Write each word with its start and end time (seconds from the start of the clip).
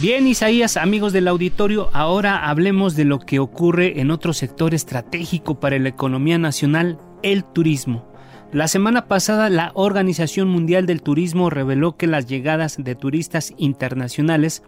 Bien, 0.00 0.26
Isaías, 0.26 0.78
amigos 0.78 1.12
del 1.12 1.28
auditorio, 1.28 1.90
ahora 1.92 2.48
hablemos 2.48 2.96
de 2.96 3.04
lo 3.04 3.18
que 3.18 3.38
ocurre 3.38 4.00
en 4.00 4.10
otro 4.10 4.32
sector 4.32 4.72
estratégico 4.72 5.60
para 5.60 5.78
la 5.78 5.90
economía 5.90 6.38
nacional, 6.38 6.98
el 7.22 7.44
turismo. 7.44 8.10
La 8.50 8.66
semana 8.66 9.08
pasada 9.08 9.50
la 9.50 9.72
Organización 9.74 10.48
Mundial 10.48 10.86
del 10.86 11.02
Turismo 11.02 11.50
reveló 11.50 11.98
que 11.98 12.06
las 12.06 12.26
llegadas 12.26 12.82
de 12.82 12.94
turistas 12.94 13.52
internacionales 13.58 14.62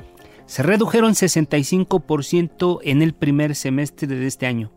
se 0.45 0.63
redujeron 0.63 1.15
65% 1.15 2.81
en 2.83 3.01
el 3.01 3.15
primer 3.15 3.55
semestre 3.55 4.09
de 4.09 4.27
este 4.27 4.47
año. 4.47 4.71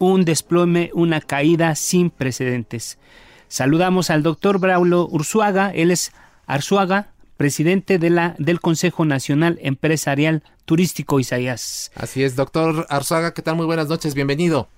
Un 0.00 0.24
desplome, 0.24 0.90
una 0.94 1.20
caída 1.20 1.76
sin 1.76 2.10
precedentes. 2.10 2.98
Saludamos 3.46 4.10
al 4.10 4.24
doctor 4.24 4.58
Braulo 4.58 5.06
Ursuaga, 5.06 5.70
él 5.70 5.92
es 5.92 6.12
Arzuaga, 6.46 7.11
presidente 7.42 7.98
de 7.98 8.08
la, 8.08 8.36
del 8.38 8.60
Consejo 8.60 9.04
Nacional 9.04 9.58
Empresarial 9.62 10.44
Turístico 10.64 11.18
Isaías. 11.18 11.90
Así 11.96 12.22
es, 12.22 12.36
doctor 12.36 12.86
Arzuaga, 12.88 13.34
¿qué 13.34 13.42
tal? 13.42 13.56
Muy 13.56 13.66
buenas 13.66 13.88
noches, 13.88 14.14
bienvenido. 14.14 14.68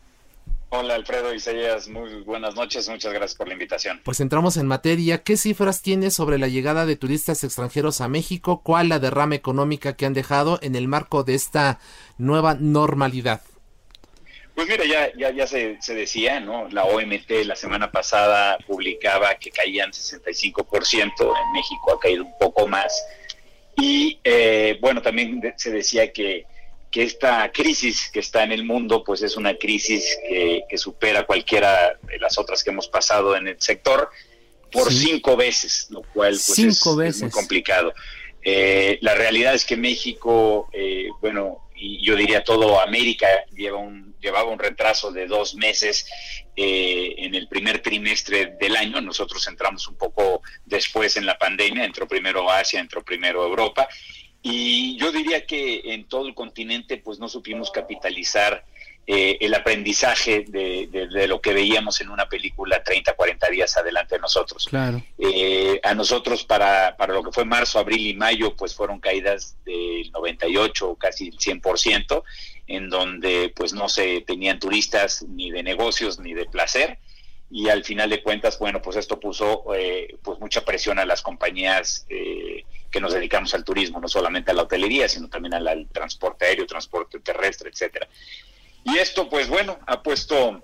Hola 0.70 0.94
Alfredo 0.94 1.34
Isaías, 1.34 1.88
muy 1.88 2.22
buenas 2.22 2.54
noches, 2.54 2.88
muchas 2.88 3.12
gracias 3.12 3.36
por 3.36 3.48
la 3.48 3.52
invitación. 3.52 4.00
Pues 4.02 4.18
entramos 4.20 4.56
en 4.56 4.66
materia. 4.66 5.22
¿Qué 5.22 5.36
cifras 5.36 5.82
tiene 5.82 6.10
sobre 6.10 6.38
la 6.38 6.48
llegada 6.48 6.86
de 6.86 6.96
turistas 6.96 7.44
extranjeros 7.44 8.00
a 8.00 8.08
México? 8.08 8.62
¿Cuál 8.64 8.88
la 8.88 8.98
derrama 8.98 9.34
económica 9.34 9.92
que 9.92 10.06
han 10.06 10.14
dejado 10.14 10.58
en 10.62 10.74
el 10.74 10.88
marco 10.88 11.22
de 11.22 11.34
esta 11.34 11.80
nueva 12.16 12.54
normalidad? 12.54 13.42
Pues 14.54 14.68
mira, 14.68 14.84
ya, 14.84 15.12
ya, 15.16 15.32
ya 15.32 15.46
se, 15.46 15.78
se 15.80 15.94
decía, 15.94 16.38
¿no? 16.40 16.68
La 16.70 16.84
OMT 16.84 17.30
la 17.44 17.56
semana 17.56 17.90
pasada 17.90 18.56
publicaba 18.66 19.34
que 19.34 19.50
caían 19.50 19.90
65%, 19.90 21.02
en 21.02 21.52
México 21.52 21.92
ha 21.92 21.98
caído 21.98 22.24
un 22.24 22.38
poco 22.38 22.68
más. 22.68 23.04
Y 23.76 24.20
eh, 24.22 24.78
bueno, 24.80 25.02
también 25.02 25.42
se 25.56 25.72
decía 25.72 26.12
que 26.12 26.46
que 26.94 27.02
esta 27.02 27.50
crisis 27.50 28.08
que 28.12 28.20
está 28.20 28.44
en 28.44 28.52
el 28.52 28.62
mundo, 28.62 29.02
pues 29.02 29.20
es 29.22 29.36
una 29.36 29.58
crisis 29.58 30.16
que, 30.28 30.78
supera 30.78 31.26
cualquiera 31.26 31.98
de 32.02 32.20
las 32.20 32.38
otras 32.38 32.62
que 32.62 32.70
hemos 32.70 32.86
pasado 32.86 33.34
en 33.34 33.48
el 33.48 33.60
sector 33.60 34.10
por 34.70 34.92
cinco 34.92 35.36
veces, 35.36 35.88
lo 35.90 36.02
cual 36.02 36.38
pues 36.46 36.56
es, 36.56 37.20
muy 37.20 37.30
complicado. 37.30 37.92
Eh, 38.44 38.98
la 39.00 39.16
realidad 39.16 39.54
es 39.54 39.64
que 39.64 39.76
México, 39.76 40.68
eh, 40.72 41.08
bueno, 41.20 41.66
y 41.74 42.00
yo 42.06 42.14
diría 42.14 42.44
todo 42.44 42.80
América 42.80 43.26
lleva 43.56 43.78
un, 43.78 44.13
llevaba 44.24 44.50
un 44.50 44.58
retraso 44.58 45.12
de 45.12 45.26
dos 45.26 45.54
meses 45.54 46.06
eh, 46.56 47.14
en 47.18 47.34
el 47.34 47.46
primer 47.46 47.80
trimestre 47.80 48.56
del 48.58 48.74
año. 48.76 49.00
Nosotros 49.00 49.46
entramos 49.46 49.86
un 49.86 49.96
poco 49.96 50.42
después 50.64 51.16
en 51.16 51.26
la 51.26 51.38
pandemia, 51.38 51.84
entró 51.84 52.08
primero 52.08 52.50
Asia, 52.50 52.80
entró 52.80 53.04
primero 53.04 53.44
Europa 53.44 53.86
y 54.46 54.98
yo 54.98 55.10
diría 55.10 55.46
que 55.46 55.94
en 55.94 56.06
todo 56.06 56.28
el 56.28 56.34
continente 56.34 56.98
pues 56.98 57.18
no 57.18 57.30
supimos 57.30 57.70
capitalizar 57.70 58.66
eh, 59.06 59.38
el 59.40 59.54
aprendizaje 59.54 60.44
de, 60.48 61.26
lo 61.26 61.40
que 61.40 61.52
veíamos 61.52 62.00
en 62.00 62.10
una 62.10 62.28
película 62.28 62.82
30, 62.82 63.14
40 63.14 63.50
días 63.50 63.76
adelante 63.76 64.16
de 64.16 64.20
nosotros. 64.20 64.66
Claro. 64.68 65.02
Eh, 65.18 65.80
a 65.82 65.94
nosotros 65.94 66.44
para, 66.44 66.96
para 66.96 67.14
lo 67.14 67.22
que 67.22 67.32
fue 67.32 67.44
marzo, 67.44 67.78
abril 67.78 68.06
y 68.06 68.14
mayo 68.14 68.56
pues 68.56 68.74
fueron 68.74 69.00
caídas 69.00 69.56
del 69.64 70.10
98, 70.12 70.96
casi 70.96 71.28
el 71.28 71.38
100%, 71.38 72.22
en 72.66 72.88
donde 72.88 73.52
pues 73.54 73.72
no 73.72 73.88
se 73.88 74.22
tenían 74.22 74.58
turistas 74.58 75.22
ni 75.28 75.50
de 75.50 75.62
negocios 75.62 76.18
ni 76.18 76.34
de 76.34 76.46
placer 76.46 76.98
y 77.50 77.68
al 77.68 77.84
final 77.84 78.10
de 78.10 78.20
cuentas, 78.20 78.58
bueno, 78.58 78.82
pues 78.82 78.96
esto 78.96 79.20
puso 79.20 79.64
eh, 79.76 80.16
pues 80.22 80.40
mucha 80.40 80.64
presión 80.64 80.98
a 80.98 81.04
las 81.04 81.22
compañías 81.22 82.04
eh, 82.08 82.64
que 82.90 83.00
nos 83.00 83.12
dedicamos 83.12 83.54
al 83.54 83.62
turismo, 83.62 84.00
no 84.00 84.08
solamente 84.08 84.50
a 84.50 84.54
la 84.54 84.62
hotelería, 84.62 85.08
sino 85.08 85.28
también 85.28 85.54
al, 85.54 85.86
transporte 85.92 86.46
aéreo, 86.46 86.66
transporte 86.66 87.20
terrestre, 87.20 87.70
etcétera. 87.70 88.08
Y 88.84 88.98
esto, 88.98 89.28
pues 89.28 89.48
bueno, 89.48 89.78
ha 89.86 90.02
puesto 90.02 90.62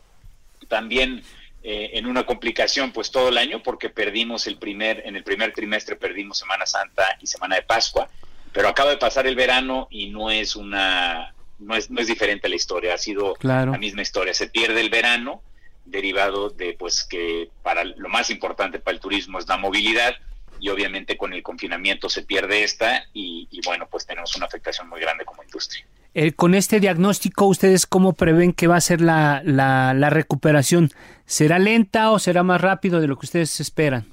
también 0.69 1.23
eh, 1.63 1.91
en 1.95 2.07
una 2.07 2.25
complicación, 2.25 2.93
pues 2.93 3.11
todo 3.11 3.29
el 3.29 3.39
año, 3.39 3.63
porque 3.63 3.91
perdimos 3.91 4.47
el 4.47 4.57
primer, 4.57 5.03
en 5.07 5.17
el 5.17 5.25
primer 5.25 5.53
trimestre 5.53 5.97
perdimos 5.97 6.39
Semana 6.39 6.67
Santa 6.67 7.19
y 7.21 7.27
Semana 7.27 7.57
de 7.57 7.63
Pascua, 7.63 8.09
pero 8.53 8.69
acaba 8.69 8.91
de 8.91 8.97
pasar 8.97 9.27
el 9.27 9.37
verano 9.37 9.87
y 9.91 10.11
no 10.11 10.31
es 10.31 10.57
una, 10.57 11.35
no 11.59 11.77
es, 11.77 11.91
no 11.91 12.01
es 12.01 12.07
diferente 12.07 12.49
la 12.49 12.57
historia, 12.57 12.95
ha 12.95 12.99
sido 12.99 13.35
la 13.43 13.67
misma 13.79 14.03
historia. 14.03 14.35
Se 14.35 14.49
pierde 14.49 14.81
el 14.81 14.91
verano 14.91 15.43
derivado 15.85 16.51
de 16.51 16.75
pues 16.79 17.05
que 17.05 17.51
para 17.63 17.85
lo 17.85 18.09
más 18.09 18.31
importante 18.31 18.79
para 18.79 18.95
el 18.95 19.01
turismo 19.01 19.39
es 19.39 19.49
la 19.49 19.57
movilidad 19.57 20.15
y 20.61 20.69
obviamente 20.69 21.17
con 21.17 21.33
el 21.33 21.43
confinamiento 21.43 22.09
se 22.09 22.23
pierde 22.23 22.63
esta 22.63 23.05
y, 23.13 23.49
bueno 23.65 23.89
pues 23.91 24.07
tenemos 24.07 24.35
una 24.37 24.47
afectación 24.47 24.89
muy 24.89 25.01
grande 25.01 25.25
como 25.25 25.43
industria. 25.43 25.85
Eh, 26.13 26.33
con 26.33 26.55
este 26.55 26.81
diagnóstico, 26.81 27.47
¿ustedes 27.47 27.87
cómo 27.87 28.15
prevén 28.15 28.53
que 28.53 28.67
va 28.67 28.77
a 28.77 28.81
ser 28.81 29.01
la, 29.01 29.43
la, 29.45 30.11
recuperación? 30.11 30.91
¿Será 31.25 31.61
lenta 31.61 32.11
o 32.11 32.19
será 32.19 32.43
más 32.43 32.61
rápido 32.61 33.01
de 33.01 33.07
lo 33.07 33.17
que 33.17 33.27
ustedes 33.27 33.61
esperan? 33.61 34.07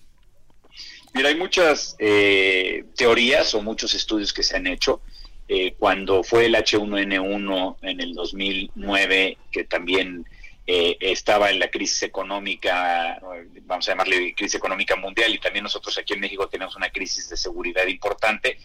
Mira, 1.13 1.29
hay 1.29 1.35
muchas 1.35 1.95
eh, 1.97 2.85
teorías 2.95 3.55
o 3.55 3.63
muchos 3.63 3.95
estudios 3.95 4.31
que 4.31 4.43
se 4.43 4.57
han 4.57 4.67
hecho. 4.67 5.01
Eh, 5.49 5.73
cuando 5.79 6.23
fue 6.23 6.45
el 6.45 6.55
H1N1 6.55 7.77
en 7.81 8.01
el 8.01 8.13
2009, 8.13 9.37
que 9.51 9.63
también 9.63 10.25
eh, 10.67 10.97
estaba 10.99 11.49
en 11.49 11.59
la 11.59 11.69
crisis 11.71 12.03
económica, 12.03 13.19
vamos 13.63 13.87
a 13.87 13.91
llamarle 13.93 14.35
crisis 14.35 14.55
económica 14.55 14.95
mundial, 14.97 15.33
y 15.33 15.39
también 15.39 15.63
nosotros 15.63 15.97
aquí 15.97 16.13
en 16.13 16.19
México 16.19 16.47
tenemos 16.47 16.75
una 16.75 16.89
crisis 16.89 17.29
de 17.29 17.37
seguridad 17.37 17.87
importante. 17.87 18.57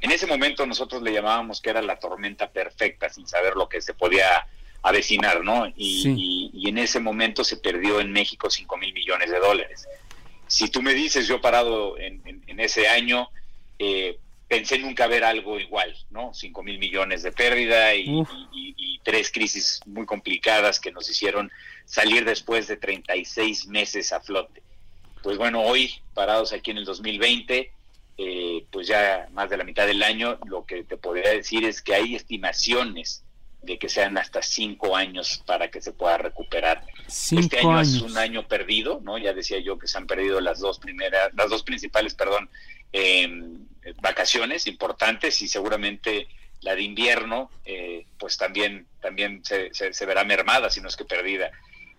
En 0.00 0.10
ese 0.10 0.26
momento 0.26 0.66
nosotros 0.66 1.02
le 1.02 1.12
llamábamos 1.12 1.60
que 1.60 1.70
era 1.70 1.82
la 1.82 1.98
tormenta 1.98 2.50
perfecta, 2.50 3.08
sin 3.08 3.26
saber 3.26 3.54
lo 3.56 3.68
que 3.68 3.80
se 3.80 3.94
podía 3.94 4.46
avecinar, 4.82 5.42
¿no? 5.42 5.66
Y, 5.76 6.68
en 6.68 6.78
ese 6.78 7.00
momento 7.00 7.44
se 7.44 7.56
perdió 7.56 8.00
en 8.00 8.12
México 8.12 8.50
5 8.50 8.76
mil 8.76 8.92
millones 8.92 9.30
de 9.30 9.38
dólares. 9.38 9.86
Si 10.46 10.68
tú 10.68 10.82
me 10.82 10.94
dices, 10.94 11.26
yo 11.26 11.40
parado 11.40 11.96
en, 11.98 12.20
ese 12.60 12.88
año, 12.88 13.28
eh, 13.78 14.18
pensé 14.48 14.78
nunca 14.78 15.06
ver 15.06 15.24
algo 15.24 15.58
igual, 15.58 15.96
¿no? 16.10 16.32
5 16.34 16.62
mil 16.62 16.78
millones 16.78 17.22
de 17.22 17.32
pérdida 17.32 17.94
y, 17.94 18.24
tres 19.02 19.30
crisis 19.30 19.80
muy 19.86 20.04
complicadas 20.04 20.80
que 20.80 20.90
nos 20.90 21.08
hicieron 21.08 21.48
salir 21.84 22.24
después 22.24 22.66
de 22.66 22.76
36 22.76 23.68
meses 23.68 24.12
a 24.12 24.20
flote. 24.20 24.64
Pues 25.22 25.38
bueno, 25.38 25.62
hoy, 25.62 25.94
parados 26.12 26.52
aquí 26.52 26.72
en 26.72 26.78
el 26.78 26.84
2020, 26.84 27.70
eh, 28.18 28.66
pues 28.70 28.86
ya 28.86 29.28
más 29.32 29.50
de 29.50 29.56
la 29.56 29.64
mitad 29.64 29.86
del 29.86 30.02
año, 30.02 30.38
lo 30.46 30.64
que 30.64 30.84
te 30.84 30.96
podría 30.96 31.30
decir 31.30 31.64
es 31.64 31.82
que 31.82 31.94
hay 31.94 32.14
estimaciones 32.14 33.22
de 33.62 33.78
que 33.78 33.88
sean 33.88 34.16
hasta 34.16 34.42
cinco 34.42 34.96
años 34.96 35.42
para 35.44 35.70
que 35.70 35.80
se 35.80 35.92
pueda 35.92 36.18
recuperar. 36.18 36.84
este 37.06 37.58
año 37.58 37.80
es 37.80 38.00
un 38.00 38.16
año 38.16 38.46
perdido, 38.46 39.00
¿no? 39.02 39.18
Ya 39.18 39.32
decía 39.32 39.58
yo 39.58 39.78
que 39.78 39.88
se 39.88 39.98
han 39.98 40.06
perdido 40.06 40.40
las 40.40 40.60
dos 40.60 40.78
primeras, 40.78 41.34
las 41.34 41.50
dos 41.50 41.62
principales, 41.62 42.14
perdón, 42.14 42.48
eh, 42.92 43.28
vacaciones 44.00 44.66
importantes 44.66 45.42
y 45.42 45.48
seguramente 45.48 46.28
la 46.60 46.74
de 46.74 46.82
invierno, 46.82 47.50
eh, 47.64 48.06
pues 48.18 48.36
también, 48.36 48.86
también 49.00 49.44
se, 49.44 49.72
se, 49.72 50.06
verá 50.06 50.24
mermada, 50.24 50.70
si 50.70 50.80
no 50.80 50.88
es 50.88 50.96
que 50.96 51.04
perdida. 51.04 51.50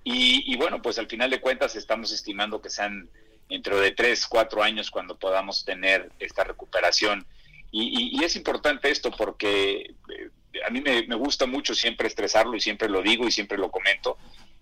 Y, 0.03 0.55
bueno, 0.55 0.81
pues 0.81 0.99
al 0.99 1.07
final 1.07 1.29
de 1.29 1.41
cuentas 1.41 1.75
estamos 1.75 2.13
estimando 2.13 2.61
que 2.61 2.69
sean 2.69 3.09
dentro 3.49 3.79
de 3.79 3.91
tres, 3.91 4.25
cuatro 4.27 4.61
años 4.63 4.91
cuando 4.91 5.17
podamos 5.17 5.63
tener 5.65 6.11
esta 6.19 6.43
recuperación. 6.43 7.25
Y, 7.71 8.23
es 8.23 8.35
importante 8.35 8.89
esto 8.89 9.11
porque 9.11 9.93
eh, 10.09 10.29
a 10.65 10.69
mí 10.69 10.81
me, 10.81 11.03
gusta 11.15 11.45
mucho 11.45 11.75
siempre 11.75 12.07
estresarlo 12.07 12.55
y 12.55 12.61
siempre 12.61 12.89
lo 12.89 13.01
digo 13.01 13.27
y 13.27 13.31
siempre 13.31 13.57
lo 13.57 13.69
comento. 13.69 14.17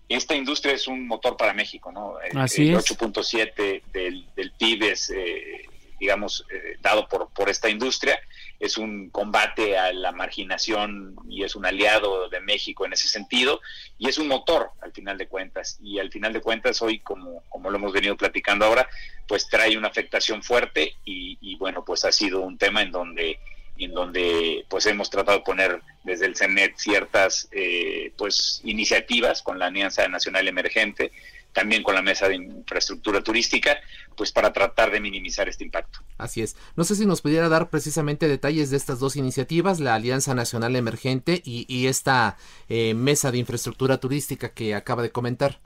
Esta 0.08 0.34
industria 0.34 0.74
es 0.74 0.86
un 0.86 1.06
motor 1.06 1.36
para 1.36 1.52
México, 1.52 1.90
¿no? 1.90 2.16
Así 2.34 2.68
el, 2.68 2.76
8.7 2.76 3.82
del, 3.92 4.26
del 4.36 4.52
PIB 4.52 4.84
es, 4.84 5.10
eh, 5.10 5.68
digamos, 5.98 6.44
eh, 6.50 6.76
dado 6.80 7.08
por, 7.08 7.28
por 7.30 7.48
esta 7.48 7.68
industria. 7.68 8.20
Es 8.58 8.78
un 8.78 9.10
combate 9.10 9.78
a 9.78 9.92
la 9.92 10.12
marginación 10.12 11.16
y 11.28 11.44
es 11.44 11.56
un 11.56 11.66
aliado 11.66 12.28
de 12.28 12.40
México 12.40 12.86
en 12.86 12.92
ese 12.92 13.08
sentido 13.08 13.60
y 13.98 14.08
es 14.08 14.18
un 14.18 14.28
motor 14.28 14.70
al 14.80 14.92
final 14.92 15.18
de 15.18 15.28
cuentas. 15.28 15.78
Y 15.80 15.98
al 15.98 16.10
final 16.10 16.32
de 16.32 16.40
cuentas 16.40 16.80
hoy, 16.82 17.00
como, 17.00 17.42
como 17.48 17.70
lo 17.70 17.76
hemos 17.76 17.92
venido 17.92 18.16
platicando 18.16 18.64
ahora, 18.64 18.88
pues 19.26 19.48
trae 19.48 19.76
una 19.76 19.88
afectación 19.88 20.42
fuerte 20.42 20.94
y, 21.04 21.38
y 21.40 21.56
bueno, 21.56 21.84
pues 21.84 22.04
ha 22.04 22.12
sido 22.12 22.40
un 22.40 22.58
tema 22.58 22.82
en 22.82 22.92
donde 22.92 23.38
en 23.78 23.92
donde 23.92 24.64
pues 24.68 24.86
hemos 24.86 25.10
tratado 25.10 25.38
de 25.38 25.44
poner 25.44 25.80
desde 26.04 26.26
el 26.26 26.36
CENET 26.36 26.76
ciertas 26.76 27.48
eh, 27.52 28.12
pues 28.16 28.60
iniciativas 28.64 29.42
con 29.42 29.58
la 29.58 29.66
Alianza 29.66 30.06
Nacional 30.08 30.48
Emergente 30.48 31.12
también 31.56 31.82
con 31.82 31.94
la 31.94 32.02
mesa 32.02 32.28
de 32.28 32.34
infraestructura 32.34 33.22
turística, 33.22 33.78
pues 34.14 34.30
para 34.30 34.52
tratar 34.52 34.90
de 34.90 35.00
minimizar 35.00 35.48
este 35.48 35.64
impacto. 35.64 36.00
Así 36.18 36.42
es. 36.42 36.54
No 36.76 36.84
sé 36.84 36.94
si 36.96 37.06
nos 37.06 37.22
pudiera 37.22 37.48
dar 37.48 37.70
precisamente 37.70 38.28
detalles 38.28 38.68
de 38.68 38.76
estas 38.76 39.00
dos 39.00 39.16
iniciativas, 39.16 39.80
la 39.80 39.94
Alianza 39.94 40.34
Nacional 40.34 40.76
Emergente 40.76 41.40
y, 41.42 41.86
esta 41.86 42.36
eh, 42.68 42.92
mesa 42.92 43.30
de 43.30 43.38
infraestructura 43.38 43.96
turística 43.96 44.52
que 44.52 44.74
acaba 44.74 45.02
de 45.02 45.12
comentar. 45.12 45.58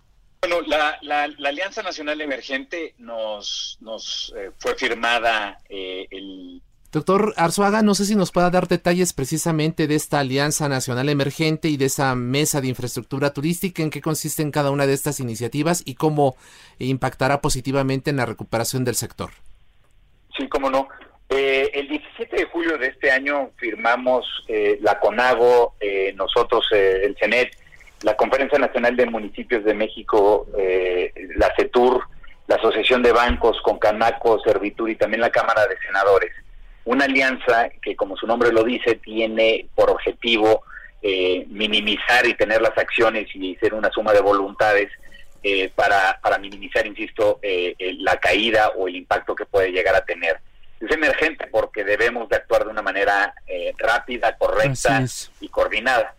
Bueno, 0.43 0.61
la, 0.62 1.25
Alianza 1.25 1.83
Nacional 1.83 2.21
Emergente 2.21 2.95
nos, 2.99 3.77
nos 3.81 4.33
eh, 4.37 4.53
fue 4.59 4.77
firmada 4.77 5.59
el 5.69 6.62
Doctor 6.92 7.34
Arzuaga, 7.37 7.82
no 7.82 7.94
sé 7.94 8.04
si 8.04 8.16
nos 8.16 8.32
pueda 8.32 8.50
dar 8.50 8.66
detalles 8.66 9.12
precisamente 9.12 9.87
de 9.87 9.94
esta 9.94 10.19
Alianza 10.19 10.69
Nacional 10.69 11.08
Emergente 11.08 11.69
y 11.69 11.76
de 11.76 11.84
esa 11.84 12.16
mesa 12.16 12.60
de 12.60 12.66
infraestructura 12.66 13.32
turística, 13.32 13.81
en 13.81 13.90
qué 13.90 14.00
consisten 14.00 14.50
cada 14.50 14.72
una 14.72 14.88
de 14.88 14.94
estas 14.94 15.20
iniciativas 15.20 15.84
y 15.87 15.94
cómo 15.94 16.34
impactará 16.81 17.40
positivamente 17.40 18.10
en 18.10 18.16
la 18.16 18.26
recuperación 18.26 18.84
del 18.84 18.96
sector. 18.96 19.31
Sí, 20.37 20.48
cómo 20.48 20.69
no. 20.69 20.88
Eh, 21.28 21.70
el 21.75 21.87
17 21.87 22.37
de 22.37 22.44
julio 22.46 22.76
de 22.76 22.88
este 22.88 23.12
año 23.12 23.50
firmamos 23.56 24.26
eh, 24.48 24.81
la 24.82 24.98
CONAGO, 24.98 25.75
eh, 25.78 26.12
nosotros, 26.16 26.66
el 26.72 27.16
CENET, 27.20 27.56
la 28.02 28.16
Conferencia 28.16 28.58
Nacional 28.58 28.96
de 28.96 29.06
Municipios 29.06 29.62
de 29.62 29.75
México, 29.75 30.48
la 31.37 31.54
CETUR, 31.54 32.02
la 32.48 32.56
Asociación 32.56 33.00
de 33.00 33.12
Bancos, 33.12 33.60
con 33.62 33.78
Canaco, 33.78 34.40
Servitur 34.40 34.90
y 34.90 34.96
también 34.96 35.20
la 35.20 35.31
Cámara 35.31 35.69
de 35.69 35.76
Senadores 35.87 36.32
una 36.85 37.05
alianza 37.05 37.71
que, 37.82 37.97
como 37.97 38.17
su 38.17 38.27
nombre 38.27 38.53
lo 38.53 38.65
dice, 38.65 38.97
tiene 38.97 39.67
por 39.75 39.91
objetivo 39.91 40.62
eh, 41.03 41.47
minimizar 41.49 42.27
y 42.27 42.35
tener 42.35 42.61
las 42.61 42.77
acciones 42.77 43.27
y 43.35 43.56
ser 43.56 43.73
una 43.73 43.91
suma 43.91 44.12
de 44.12 44.21
voluntades 44.21 44.91
eh, 45.43 45.71
para, 45.75 46.19
para 46.21 46.38
minimizar, 46.38 46.87
insisto, 46.87 47.38
eh, 47.41 47.75
la 48.00 48.19
caída 48.19 48.69
o 48.77 48.87
el 48.87 48.97
impacto 48.97 49.35
que 49.35 49.47
puede 49.47 49.73
llegar 49.73 49.94
a 49.94 50.05
tener. 50.05 50.41
Es 50.79 50.91
emergente 50.91 51.47
porque 51.47 51.85
debemos 51.85 52.29
de 52.29 52.37
actuar 52.37 52.65
de 52.65 52.71
una 52.71 52.83
manera 52.83 53.35
rápida, 53.79 54.37
correcta 54.37 55.05
y 55.41 55.49
coordinada. 55.49 56.15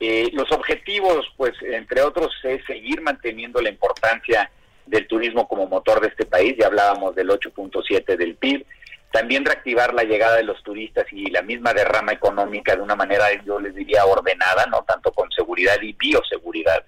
los 0.00 0.50
objetivos, 0.52 1.26
pues, 1.36 1.52
entre 1.62 2.02
otros, 2.02 2.30
es 2.44 2.62
seguir 2.66 3.00
manteniendo 3.00 3.60
la 3.60 3.70
importancia 3.70 4.50
del 4.86 5.06
turismo 5.06 5.48
como 5.48 5.66
motor 5.66 6.00
de 6.00 6.08
este 6.08 6.26
país. 6.26 6.56
Ya 6.58 6.66
hablábamos 6.66 7.14
del 7.14 7.28
8.7 7.28 8.16
del 8.16 8.34
PIB 8.36 8.66
también 9.12 9.44
reactivar 9.44 9.94
la 9.94 10.04
llegada 10.04 10.36
de 10.36 10.42
los 10.42 10.62
turistas 10.62 11.06
y 11.12 11.30
la 11.30 11.42
misma 11.42 11.72
derrama 11.72 12.12
económica 12.12 12.74
de 12.74 12.82
una 12.82 12.96
manera, 12.96 13.26
yo 13.44 13.60
les 13.60 13.74
diría, 13.74 14.04
ordenada, 14.04 14.66
no 14.66 14.82
tanto 14.82 15.12
con 15.12 15.30
seguridad 15.30 15.76
y 15.80 15.92
bioseguridad. 15.92 16.84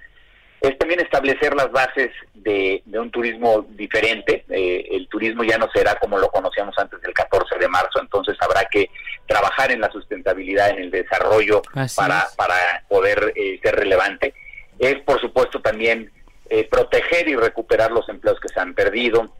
Es 0.60 0.78
también 0.78 1.00
establecer 1.00 1.54
las 1.54 1.70
bases 1.70 2.10
de, 2.32 2.82
un 2.86 3.10
turismo 3.10 3.66
diferente. 3.68 4.44
Eh, 4.48 4.88
el 4.92 5.06
turismo 5.08 5.44
ya 5.44 5.58
no 5.58 5.68
será 5.74 5.94
como 5.96 6.16
lo 6.16 6.28
conocíamos 6.28 6.74
antes 6.78 7.00
del 7.02 7.12
14 7.12 7.58
de 7.58 7.68
marzo, 7.68 8.00
entonces 8.00 8.36
habrá 8.40 8.64
que 8.70 8.88
trabajar 9.26 9.70
en 9.70 9.82
la 9.82 9.90
sustentabilidad, 9.90 10.70
en 10.70 10.78
el 10.78 10.90
desarrollo 10.90 11.60
para, 11.94 12.26
para 12.36 12.84
poder 12.88 13.34
eh, 13.36 13.60
ser 13.62 13.76
relevante. 13.76 14.32
Es, 14.78 15.00
por 15.00 15.20
supuesto, 15.20 15.60
también 15.60 16.10
eh, 16.48 16.66
proteger 16.70 17.28
y 17.28 17.36
recuperar 17.36 17.90
los 17.90 18.08
empleos 18.08 18.40
que 18.40 18.48
se 18.48 18.60
han 18.60 18.74
perdido, 18.74 19.34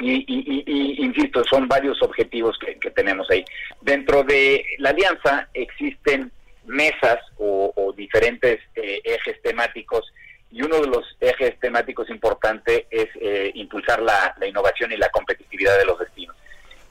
y, 0.00 1.04
insisto, 1.04 1.42
son 1.48 1.68
varios 1.68 2.02
objetivos 2.02 2.58
que, 2.58 2.90
tenemos 2.90 3.30
ahí. 3.30 3.44
Dentro 3.80 4.22
de 4.22 4.64
la 4.78 4.90
alianza 4.90 5.48
existen 5.54 6.30
mesas 6.66 7.18
o, 7.38 7.94
diferentes 7.96 8.58
eh, 8.74 9.00
ejes 9.04 9.40
temáticos 9.42 10.12
y 10.50 10.62
uno 10.62 10.80
de 10.80 10.86
los 10.88 11.16
ejes 11.20 11.58
temáticos 11.60 12.08
importantes 12.10 12.84
es 12.90 13.08
eh, 13.20 13.50
impulsar 13.54 14.00
la, 14.00 14.34
innovación 14.46 14.92
y 14.92 14.96
la 14.96 15.08
competitividad 15.10 15.78
de 15.78 15.84
los 15.84 15.98
destinos. 15.98 16.36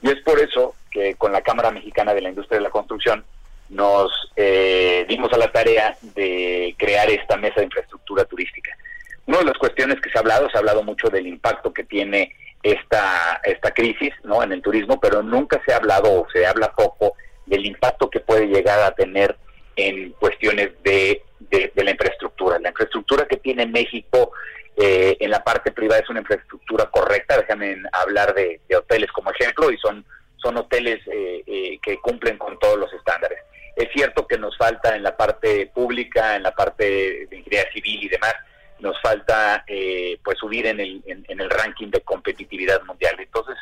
Y 0.02 0.08
es 0.08 0.20
por 0.22 0.38
eso 0.38 0.74
que 0.90 1.14
con 1.14 1.32
la 1.32 1.42
Cámara 1.42 1.70
Mexicana 1.70 2.14
de 2.14 2.22
la 2.22 2.28
Industria 2.28 2.58
de 2.58 2.64
la 2.64 2.70
Construcción 2.70 3.24
nos 3.68 4.10
eh, 4.36 5.04
dimos 5.08 5.32
a 5.32 5.38
la 5.38 5.50
tarea 5.50 5.96
de 6.02 6.74
crear 6.78 7.10
esta 7.10 7.36
mesa 7.36 7.56
de 7.56 7.64
infraestructura 7.64 8.24
turística. 8.24 8.76
Una 9.26 9.38
de 9.38 9.46
las 9.46 9.58
cuestiones 9.58 10.00
que 10.00 10.10
se 10.10 10.18
ha 10.18 10.20
hablado, 10.20 10.48
se 10.48 10.56
ha 10.56 10.60
hablado 10.60 10.84
mucho 10.84 11.08
del 11.08 11.26
impacto 11.26 11.72
que 11.72 11.82
tiene 11.82 12.32
esta, 12.72 13.40
esta 13.44 13.70
crisis 13.70 14.12
¿no? 14.24 14.42
en 14.42 14.52
el 14.52 14.60
turismo, 14.60 14.98
pero 15.00 15.22
nunca 15.22 15.62
se 15.64 15.72
ha 15.72 15.76
hablado 15.76 16.22
o 16.22 16.30
se 16.30 16.44
habla 16.46 16.72
poco 16.72 17.14
del 17.46 17.64
impacto 17.64 18.10
que 18.10 18.18
puede 18.18 18.46
llegar 18.46 18.80
a 18.80 18.90
tener 18.92 19.36
en 19.76 20.10
cuestiones 20.12 20.70
de, 20.82 21.22
de, 21.38 21.72
la 21.76 21.92
infraestructura. 21.92 22.58
La 22.58 22.70
infraestructura 22.70 23.26
que 23.26 23.36
tiene 23.36 23.66
México 23.66 24.32
eh, 24.76 25.16
en 25.20 25.30
la 25.30 25.44
parte 25.44 25.70
privada 25.70 26.00
es 26.00 26.10
una 26.10 26.20
infraestructura 26.20 26.86
correcta. 26.86 27.38
Déjame 27.38 27.76
hablar 27.92 28.34
de, 28.34 28.60
hoteles 28.76 29.12
como 29.12 29.30
ejemplo 29.30 29.70
y 29.70 29.78
son, 29.78 30.04
son 30.36 30.56
hoteles 30.56 30.98
eh, 31.06 31.44
eh, 31.46 31.78
que 31.80 31.98
cumplen 31.98 32.36
con 32.36 32.58
todos 32.58 32.78
los 32.78 32.92
estándares. 32.94 33.38
Es 33.76 33.88
cierto 33.92 34.26
que 34.26 34.38
nos 34.38 34.56
falta 34.56 34.96
en 34.96 35.04
la 35.04 35.16
parte 35.16 35.70
pública, 35.72 36.34
en 36.34 36.42
la 36.42 36.52
parte 36.52 37.28
de 37.30 37.36
ingeniería 37.36 37.70
civil 37.72 38.02
y 38.02 38.08
demás, 38.08 38.34
nos 38.78 39.00
falta 39.00 39.64
eh, 39.66 40.18
pues 40.24 40.38
subir 40.38 40.66
en 40.66 40.80
el, 40.80 41.02
en, 41.06 41.40
el 41.40 41.50
ranking 41.50 41.88
de 41.88 42.00
competitividad 42.02 42.82
mundial. 42.84 43.16
Entonces, 43.18 43.56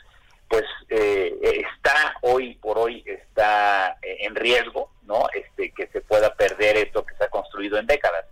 pues 0.48 0.64
eh, 0.88 1.64
está 1.74 2.16
hoy 2.22 2.54
por 2.56 2.78
hoy 2.78 3.02
está 3.06 3.96
eh, 4.02 4.18
en 4.20 4.34
riesgo, 4.34 4.90
¿no? 5.02 5.26
Este 5.32 5.70
que 5.72 5.86
se 5.88 6.00
pueda 6.00 6.34
perder 6.34 6.76
esto 6.76 7.04
que 7.04 7.16
se 7.16 7.24
ha 7.24 7.28
construido 7.28 7.78
en 7.78 7.86
décadas. 7.86 8.26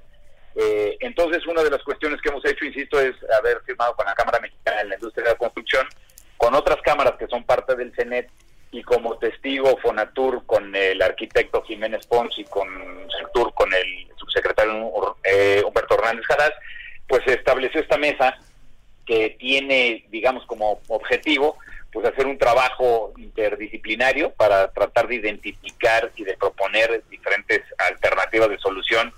entonces, 1.01 1.47
una 1.47 1.63
de 1.63 1.71
las 1.71 1.83
cuestiones 1.83 2.21
que 2.21 2.29
hemos 2.29 2.45
hecho, 2.45 2.65
insisto, 2.65 3.01
es 3.01 3.15
haber 3.39 3.61
firmado 3.63 3.95
con 3.97 4.05
la 4.05 4.15
Cámara 4.15 4.39
Mexicana 4.41 4.83
de 4.83 4.89
la 4.91 4.95
Industria 4.97 5.25
de 5.25 5.31
la 5.31 5.39
Construcción, 5.39 5.87
con 6.37 6.55
otras 6.55 6.81
cámaras 6.83 7.15
que 7.19 7.27
son 7.27 7.45
parte 7.45 7.75
del 7.75 7.95
CENET 7.95 8.29
y 8.73 8.83
como 8.83 9.19
testigo 9.19 9.77
Fonatur 9.83 10.45
con 10.47 10.75
el 10.75 11.01
arquitecto 11.03 11.63
Jiménez 11.63 12.07
Pons 12.07 12.37
y 12.39 12.45
con 12.45 12.67
Sectur 13.19 13.53
con 13.55 13.73
el 13.73 14.09
subsecretario 14.17 15.17
eh, 15.25 15.63
Hernández 16.13 16.27
Jaraz, 16.27 16.53
pues 17.07 17.23
se 17.25 17.35
estableció 17.35 17.81
esta 17.81 17.99
mesa 17.99 18.39
que 19.07 19.37
tiene, 19.39 20.07
digamos, 20.11 20.47
como 20.47 20.81
objetivo 20.89 21.59
pues 21.93 22.07
hacer 22.07 22.27
un 22.27 22.39
trabajo 22.39 23.13
interdisciplinario 23.19 24.33
para 24.33 24.73
tratar 24.73 25.07
de 25.09 25.17
identificar 25.17 26.11
y 26.17 26.25
de 26.25 26.37
proponer 26.39 27.03
diferentes 27.11 27.61
alternativas 27.77 28.49
de 28.49 28.59
solución 28.59 29.13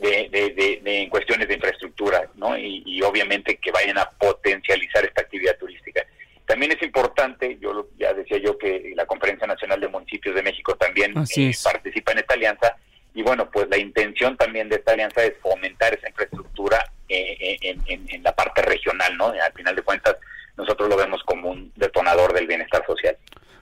de, 0.00 0.82
en 0.84 1.08
cuestiones 1.08 1.46
de 1.46 1.54
infraestructura, 1.54 2.28
¿no? 2.34 2.58
Y, 2.58 3.00
obviamente 3.02 3.56
que 3.56 3.70
vayan 3.70 3.98
a 3.98 4.10
potencializar 4.10 5.04
esta 5.04 5.22
actividad 5.22 5.56
turística. 5.56 6.04
También 6.44 6.72
es 6.72 6.82
importante, 6.82 7.56
yo 7.60 7.88
ya 7.96 8.12
decía 8.12 8.38
yo 8.38 8.58
que 8.58 8.92
la 8.96 9.06
Conferencia 9.06 9.46
Nacional 9.46 9.80
de 9.80 9.88
Municipios 9.88 10.34
de 10.34 10.42
México 10.42 10.74
también 10.74 11.14
eh, 11.16 11.52
participa 11.62 12.12
en 12.12 12.18
esta 12.18 12.34
alianza, 12.34 12.76
y 13.14 13.22
bueno, 13.22 13.50
pues 13.50 13.68
la 13.68 13.78
intención 13.78 14.36
también 14.36 14.68
de 14.68 14.76
esta 14.76 14.92
alianza 14.92 15.22
es 15.22 15.34
fomentar 15.42 15.92
esa 15.94 16.08
infraestructura 16.08 16.84
eh, 17.08 17.58
eh, 17.62 17.76
en, 17.86 18.22
la 18.22 18.34
parte 18.34 18.62
regional, 18.62 19.16
¿no? 19.16 19.26
Al 19.26 19.52
final 19.54 19.76
de 19.76 19.82
cuentas, 19.82 20.16
nosotros 20.56 20.88
lo 20.88 20.96
vemos 20.96 21.22
como 21.24 21.50
un 21.50 21.72
detonador 21.76 22.32
del 22.32 22.46
bienestar 22.46 22.84
social. 22.86 23.16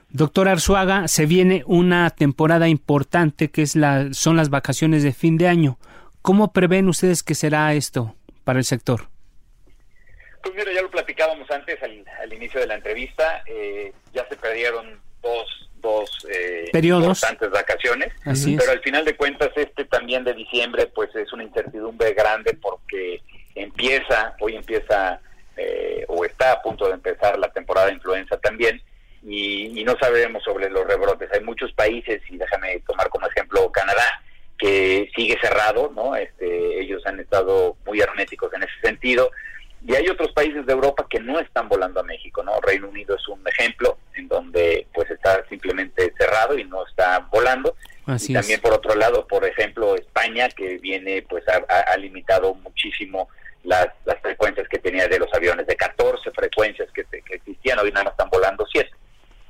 Doctor 0.09 0.47
Arzuaga, 0.47 1.07
se 1.07 1.25
viene 1.25 1.63
una 1.65 2.09
temporada 2.11 2.67
importante 2.67 3.49
que 3.49 3.61
es 3.61 3.75
la, 3.75 4.13
son 4.13 4.37
las 4.37 4.49
vacaciones 4.49 5.03
de 5.03 5.13
fin 5.13 5.37
de 5.37 5.47
año. 5.47 5.77
¿Cómo 6.21 6.53
prevén 6.53 6.87
ustedes 6.87 7.23
que 7.23 7.35
será 7.35 7.73
esto 7.73 8.15
para 8.43 8.59
el 8.59 8.65
sector? 8.65 9.07
Pues 10.43 10.55
mira, 10.55 10.71
ya 10.73 10.81
lo 10.81 10.89
platicábamos 10.89 11.49
antes 11.51 11.77
al, 11.83 12.33
inicio 12.33 12.59
de 12.59 12.67
la 12.67 12.75
entrevista. 12.75 13.43
Eh, 13.45 13.93
ya 14.13 14.27
se 14.27 14.35
perdieron 14.35 14.99
dos 15.21 15.69
dos 15.81 16.25
eh, 16.29 16.69
periodos. 16.71 17.03
importantes 17.03 17.49
vacaciones. 17.49 18.13
Pero 18.23 18.71
al 18.71 18.79
final 18.81 19.05
de 19.05 19.15
cuentas 19.15 19.49
este 19.55 19.85
también 19.85 20.23
de 20.23 20.33
diciembre 20.33 20.87
pues 20.87 21.13
es 21.15 21.31
una 21.33 21.43
incertidumbre 21.43 22.13
grande 22.13 22.57
porque 22.61 23.21
empieza 23.55 24.35
hoy 24.39 24.55
empieza 24.55 25.19
eh, 25.57 26.05
o 26.07 26.23
está 26.25 26.53
a 26.53 26.61
punto 26.61 26.87
de 26.87 26.93
empezar 26.93 27.37
la 27.37 27.51
temporada 27.51 27.87
de 27.87 27.93
influenza 27.93 28.37
también. 28.37 28.81
Y, 29.23 29.83
no 29.83 29.95
sabemos 29.99 30.43
sobre 30.43 30.69
los 30.69 30.85
rebrotes. 30.87 31.29
Hay 31.33 31.41
muchos 31.41 31.73
países 31.73 32.21
y 32.29 32.37
déjame 32.37 32.79
tomar 32.87 33.09
como 33.09 33.27
ejemplo 33.27 33.71
Canadá 33.71 34.21
que 34.57 35.09
sigue 35.15 35.37
cerrado 35.41 35.91
no 35.95 36.15
este 36.15 36.81
ellos 36.81 37.03
han 37.07 37.19
estado 37.19 37.75
muy 37.83 37.99
herméticos 37.99 38.53
en 38.53 38.61
ese 38.61 38.73
sentido 38.83 39.31
y 39.83 39.95
hay 39.95 40.07
otros 40.09 40.31
países 40.33 40.65
de 40.65 40.73
Europa 40.73 41.07
que 41.09 41.19
no 41.19 41.39
están 41.39 41.67
volando 41.67 41.99
a 41.99 42.03
México, 42.03 42.43
¿no? 42.43 42.59
Reino 42.61 42.87
Unido 42.87 43.15
es 43.15 43.27
un 43.27 43.41
ejemplo 43.47 43.97
en 44.15 44.27
donde 44.27 44.85
pues 44.93 45.09
está 45.09 45.43
simplemente 45.49 46.13
cerrado 46.17 46.57
y 46.57 46.63
no 46.65 46.85
está 46.85 47.27
volando. 47.31 47.75
Y 48.07 48.33
también 48.33 48.61
por 48.61 48.73
otro 48.73 48.93
lado, 48.95 49.25
por 49.25 49.43
ejemplo, 49.45 49.95
España 49.95 50.49
que 50.49 50.77
viene 50.77 51.23
pues 51.27 51.43
ha, 51.47 51.97
limitado 51.97 52.53
muchísimo 52.55 53.29
las, 53.63 53.87
las, 54.05 54.19
frecuencias 54.21 54.67
que 54.67 54.79
tenía 54.79 55.07
de 55.07 55.19
los 55.19 55.33
aviones, 55.33 55.65
de 55.65 55.75
14 55.75 56.31
frecuencias 56.31 56.89
que, 56.91 57.03
que 57.05 57.35
existían, 57.35 57.79
hoy 57.79 57.91
nada 57.91 58.05
más 58.05 58.13
están 58.13 58.29
volando 58.29 58.65
7. 58.71 58.89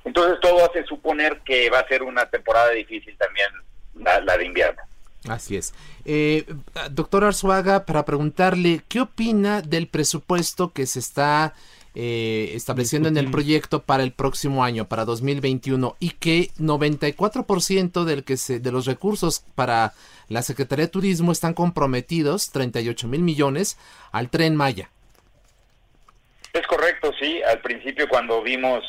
Entonces 0.06 0.40
todo 0.40 0.66
hace 0.66 0.84
suponer 0.84 1.40
que 1.42 1.70
va 1.70 1.80
a 1.80 1.88
ser 1.88 2.04
una 2.04 2.30
temporada 2.30 2.72
difícil 2.72 3.18
también 3.18 3.48
la, 3.96 4.22
la 4.22 4.38
de 4.38 4.46
invierno. 4.46 4.82
Así 5.28 5.56
es. 5.56 5.74
Eh, 6.06 6.46
doctor 6.92 7.24
Arzuaga, 7.24 7.86
para 7.86 8.06
preguntarle, 8.06 8.82
¿qué 8.88 9.02
opina 9.02 9.62
del 9.62 9.88
presupuesto 9.88 10.74
que 10.74 10.86
se 10.86 11.00
está 11.00 11.54
eh, 11.94 12.52
estableciendo 12.54 13.08
en 13.08 13.18
el 13.18 13.30
proyecto 13.30 13.84
para 13.84 14.04
el 14.04 14.14
próximo 14.14 14.64
año, 14.64 14.88
para 14.88 15.06
2021, 15.06 15.96
y 16.00 16.12
que 16.12 16.50
94% 16.58 18.04
del 18.04 18.24
que 18.24 18.38
se, 18.38 18.60
de 18.60 18.72
los 18.72 18.86
recursos 18.86 19.44
para 19.56 19.94
la 20.28 20.42
Secretaría 20.42 20.86
de 20.86 20.92
Turismo 20.92 21.32
están 21.32 21.54
comprometidos, 21.54 22.52
38 22.52 23.08
mil 23.08 23.22
millones, 23.22 23.78
al 24.12 24.30
tren 24.30 24.56
Maya? 24.56 24.90
Es 26.54 26.66
correcto, 26.68 27.12
sí. 27.20 27.42
Al 27.44 27.62
principio 27.62 28.08
cuando 28.10 28.42
vimos 28.42 28.84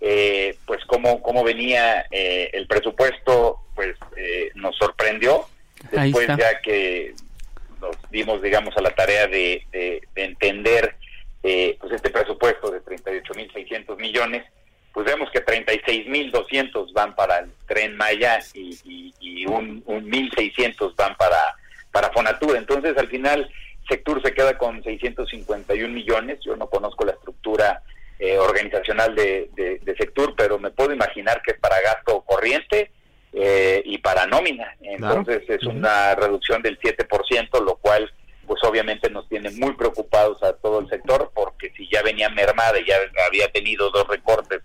eh, 0.00 0.56
pues 0.66 0.84
cómo, 0.84 1.22
cómo 1.22 1.42
venía 1.42 2.06
eh, 2.10 2.50
el 2.52 2.66
presupuesto, 2.66 3.60
pues 3.74 3.96
eh, 4.16 4.50
nos 4.54 4.76
sorprendió. 4.76 5.46
Después 5.90 6.28
ya 6.28 6.60
que 6.60 7.14
nos 7.80 7.96
dimos, 8.10 8.42
digamos, 8.42 8.76
a 8.76 8.82
la 8.82 8.90
tarea 8.90 9.26
de, 9.26 9.62
de, 9.72 10.02
entender 10.14 10.96
eh, 11.42 11.76
pues 11.80 11.92
este 11.92 12.10
presupuesto 12.10 12.70
de 12.70 12.82
38.600 12.82 13.96
millones, 13.98 14.44
pues 14.92 15.06
vemos 15.06 15.30
que 15.30 15.44
36.200 15.44 16.92
van 16.92 17.14
para 17.14 17.40
el 17.40 17.50
tren 17.66 17.96
Maya 17.96 18.38
y, 18.54 18.78
y, 18.84 19.14
y 19.20 19.46
un, 19.46 19.82
un 19.86 20.10
1.600 20.10 20.94
van 20.96 21.16
para, 21.16 21.40
para 21.90 22.10
Fonatur. 22.12 22.56
Entonces, 22.56 22.96
al 22.96 23.08
final, 23.08 23.50
Sectur 23.88 24.22
se 24.22 24.32
queda 24.32 24.56
con 24.56 24.82
651 24.82 25.92
millones. 25.92 26.38
Yo 26.44 26.56
no 26.56 26.68
conozco 26.68 27.04
la 27.04 27.12
estructura 27.12 27.82
eh, 28.18 28.38
organizacional 28.38 29.14
de, 29.14 29.50
de, 29.54 29.96
Sectur, 29.96 30.34
pero 30.36 30.58
me 30.58 30.70
puedo 30.70 30.92
imaginar 30.92 31.42
que 31.42 31.52
es 31.52 31.58
para 31.58 31.80
gasto 31.80 32.22
corriente 32.22 32.90
eh, 33.34 33.82
y 33.84 33.98
para 33.98 34.26
nómina. 34.26 34.76
Entonces 34.80 35.42
es 35.48 35.62
una 35.64 36.14
reducción 36.14 36.62
del 36.62 36.78
7%, 36.78 37.64
lo 37.64 37.76
cual 37.76 38.10
pues 38.46 38.62
obviamente 38.62 39.10
nos 39.10 39.28
tiene 39.28 39.50
muy 39.50 39.72
preocupados 39.72 40.42
a 40.42 40.52
todo 40.52 40.80
el 40.80 40.88
sector, 40.88 41.30
porque 41.34 41.72
si 41.76 41.88
ya 41.90 42.02
venía 42.02 42.28
mermada 42.28 42.78
y 42.78 42.86
ya 42.86 42.96
había 43.26 43.50
tenido 43.50 43.90
dos 43.90 44.06
recortes 44.06 44.60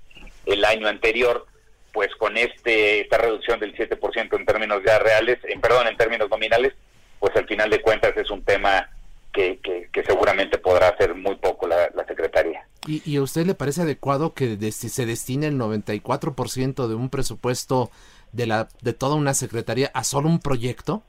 el 0.46 0.64
año 0.66 0.88
anterior, 0.88 1.46
pues 1.94 2.14
con 2.16 2.38
este 2.38 3.02
esta 3.02 3.18
reducción 3.18 3.60
del 3.60 3.76
7% 3.76 4.38
en 4.38 4.46
términos 4.46 4.82
ya 4.86 5.00
reales, 5.00 5.40
en 5.44 5.62
perdón, 5.62 5.88
en 5.88 5.98
términos 5.98 6.30
nominales, 6.30 6.74
pues 7.20 7.36
al 7.36 7.48
final 7.48 7.70
de 7.70 7.82
cuentas 7.82 8.16
es 8.18 8.30
un 8.30 8.44
tema 8.44 8.90
que, 9.32 9.60
que, 9.62 10.04
seguramente 10.04 10.58
podrá 10.58 10.90
hacer 10.90 11.16
muy 11.16 11.36
poco 11.36 11.68
la, 11.68 11.90
la 11.96 12.06
Secretaría. 12.06 12.66
¿Y, 12.88 13.18
a 13.18 13.22
usted 13.22 13.46
le 13.46 13.54
parece 13.54 13.84
adecuado 13.84 14.34
que 14.34 14.58
se 14.72 15.06
destine 15.06 15.48
el 15.48 15.60
94% 15.60 16.88
de 16.88 16.96
un 16.96 17.10
presupuesto 17.10 17.92
de, 18.32 18.48
la, 18.48 18.70
de 18.82 18.94
toda 18.94 19.16
una 19.16 19.34
secretaría 19.34 19.92
a 19.94 20.04
solo 20.04 20.30
un 20.30 20.40
proyecto? 20.40 21.04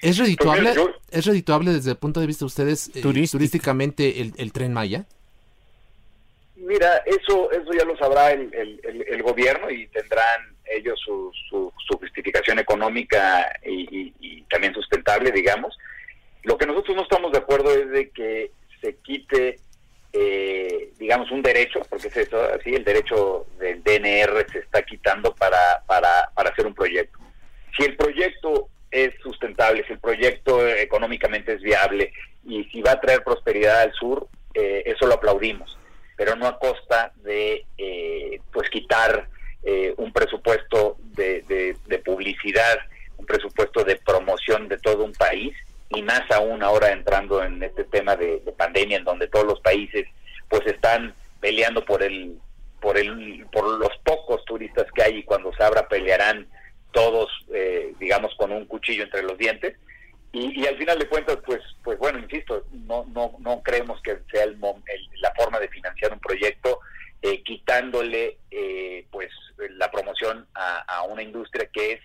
¿Es 0.00 0.16
pues 0.16 0.18
redituable, 0.18 0.74
¿es 1.10 1.26
redituable 1.26 1.72
desde 1.72 1.90
el 1.90 1.96
punto 1.96 2.20
de 2.20 2.26
vista 2.26 2.44
de 2.44 2.46
ustedes 2.46 2.90
eh, 2.94 3.02
turísticamente 3.02 4.20
el, 4.20 4.32
el, 4.36 4.52
tren 4.52 4.72
Maya? 4.72 5.06
Mira, 6.54 6.98
eso 7.06 7.50
eso 7.50 7.72
ya 7.72 7.84
lo 7.84 7.96
sabrá 7.96 8.32
el, 8.32 8.52
el, 8.52 9.22
gobierno 9.22 9.70
y 9.70 9.86
tendrán 9.88 10.56
ellos 10.66 11.00
su, 11.04 11.32
su, 11.48 11.72
justificación 11.98 12.58
económica 12.58 13.52
y, 13.64 14.12
y, 14.20 14.42
también 14.42 14.72
sustentable, 14.74 15.32
digamos. 15.32 15.76
Lo 16.44 16.56
que 16.56 16.66
nosotros 16.66 16.96
no 16.96 17.02
estamos 17.02 17.32
de 17.32 17.38
acuerdo 17.38 17.72
es 17.72 17.90
de 17.90 18.10
que 18.10 18.52
se 18.80 18.96
quite 18.96 19.58
eh, 20.12 20.92
digamos, 20.98 21.30
un 21.30 21.42
derecho, 21.42 21.80
porque 21.88 22.08
es 22.08 22.16
eso, 22.16 22.42
así, 22.42 22.74
el 22.74 22.84
derecho 22.84 23.46
del 23.58 23.82
DNR 23.82 24.46
se 24.50 24.60
está 24.60 24.82
quitando 24.82 25.34
para, 25.34 25.82
para, 25.86 26.30
para 26.34 26.50
hacer 26.50 26.66
un 26.66 26.74
proyecto. 26.74 27.18
Si 27.76 27.84
el 27.84 27.96
proyecto 27.96 28.68
es 28.90 29.10
sustentable, 29.22 29.84
si 29.86 29.92
el 29.92 30.00
proyecto 30.00 30.66
económicamente 30.66 31.54
es 31.54 31.62
viable 31.62 32.12
y 32.46 32.64
si 32.64 32.80
va 32.80 32.92
a 32.92 33.00
traer 33.00 33.22
prosperidad 33.22 33.82
al 33.82 33.92
sur, 33.92 34.28
eh, 34.54 34.82
eso 34.86 35.06
lo 35.06 35.14
aplaudimos, 35.14 35.78
pero 36.16 36.34
no 36.36 36.46
a 36.46 36.58
costa 36.58 37.12
de 37.16 37.66
eh, 37.76 38.40
pues 38.52 38.70
quitar 38.70 39.28
eh, 39.62 39.92
un 39.98 40.12
presupuesto 40.12 40.96
de, 41.00 41.42
de, 41.86 41.98
publicidad, 41.98 42.78
un 43.18 43.26
presupuesto 43.26 43.84
de 43.84 43.96
promoción 43.96 44.68
de 44.68 44.78
todo 44.78 45.04
un 45.04 45.12
país 45.12 45.54
y 45.90 46.02
más 46.02 46.22
aún 46.30 46.62
ahora 46.62 46.92
entrando 46.92 47.42
en 47.42 47.62
este 47.62 47.84
tema 47.84 48.16
de, 48.16 48.42
pandemia 48.56 48.98
en 48.98 49.04
donde 49.04 49.28
todos 49.28 49.46
los 49.46 49.60
países 49.60 50.06
pues 50.48 50.66
están 50.66 51.14
peleando 51.40 51.84
por 51.84 52.02
el 52.02 52.38
por 52.80 52.98
el 52.98 53.46
por 53.52 53.78
los 53.78 53.90
pocos 54.04 54.44
turistas 54.44 54.86
que 54.94 55.02
hay 55.02 55.16
y 55.18 55.22
cuando 55.24 55.52
se 55.54 55.62
abra 55.62 55.88
pelearán 55.88 56.46
todos 56.92 57.28
eh, 57.52 57.94
digamos 57.98 58.34
con 58.36 58.52
un 58.52 58.66
cuchillo 58.66 59.04
entre 59.04 59.22
los 59.22 59.38
dientes. 59.38 59.76
Y, 60.30 60.66
al 60.66 60.76
final 60.76 60.98
de 60.98 61.08
cuentas 61.08 61.38
pues 61.44 61.60
pues 61.82 61.98
bueno 61.98 62.18
insisto 62.18 62.64
no 62.70 63.06
no 63.14 63.34
no 63.38 63.62
creemos 63.62 64.00
que 64.02 64.18
sea 64.30 64.44
el, 64.44 64.58
la 64.60 65.32
forma 65.34 65.58
de 65.58 65.68
financiar 65.68 66.12
un 66.12 66.20
proyecto 66.20 66.80
eh, 67.22 67.42
quitándole 67.42 68.36
eh, 68.50 69.06
pues 69.10 69.30
la 69.70 69.90
promoción 69.90 70.46
a 70.54 71.02
una 71.04 71.22
industria 71.22 71.68
que 71.72 71.92
es 71.92 72.00